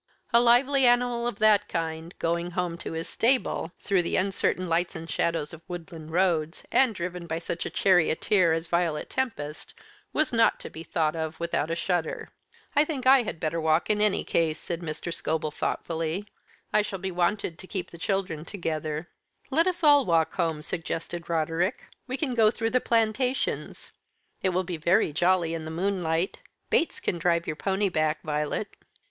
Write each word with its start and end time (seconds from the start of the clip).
A 0.33 0.39
lively 0.39 0.87
animal 0.87 1.27
of 1.27 1.37
that 1.37 1.69
kind, 1.69 2.11
going 2.17 2.49
home 2.57 2.75
to 2.79 2.93
his 2.93 3.07
stable, 3.07 3.71
through 3.83 4.01
the 4.01 4.15
uncertain 4.15 4.67
lights 4.67 4.95
and 4.95 5.07
shadows 5.07 5.53
of 5.53 5.61
woodland 5.67 6.09
roads, 6.11 6.63
and 6.71 6.95
driven 6.95 7.27
by 7.27 7.37
such 7.37 7.67
a 7.67 7.69
charioteer 7.69 8.51
as 8.51 8.65
Violet 8.65 9.11
Tempest, 9.11 9.75
was 10.11 10.33
not 10.33 10.59
to 10.59 10.71
be 10.71 10.81
thought 10.81 11.15
of 11.15 11.39
without 11.39 11.69
a 11.69 11.75
shudder. 11.75 12.29
"I 12.75 12.83
think 12.83 13.05
I 13.05 13.21
had 13.21 13.39
better 13.39 13.61
walk, 13.61 13.91
in 13.91 14.01
any 14.01 14.23
case," 14.23 14.57
said 14.57 14.81
Mr. 14.81 15.13
Scobel 15.13 15.51
thoughtfully. 15.51 16.25
"I 16.73 16.81
shall 16.81 16.97
be 16.97 17.11
wanted 17.11 17.59
to 17.59 17.67
keep 17.67 17.91
the 17.91 17.99
children 17.99 18.43
together." 18.43 19.07
"Let 19.51 19.67
us 19.67 19.83
all 19.83 20.03
walk 20.07 20.33
home," 20.33 20.63
suggested 20.63 21.29
Roderick. 21.29 21.85
"We 22.07 22.17
can 22.17 22.33
go 22.33 22.49
through 22.49 22.71
the 22.71 22.81
plantations. 22.81 23.91
It 24.41 24.49
will 24.49 24.63
be 24.63 24.77
very 24.77 25.13
jolly 25.13 25.53
in 25.53 25.63
the 25.63 25.69
moonlight. 25.69 26.41
Bates 26.71 26.99
can 26.99 27.19
drive 27.19 27.45
your 27.45 27.55
pony 27.55 27.89
back, 27.89 28.23
Violet." 28.23 28.75